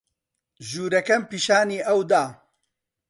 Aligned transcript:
ژوورەکەم 0.67 1.21
پیشانی 1.29 1.83
ئەو 1.87 1.99
دا. 2.09 2.23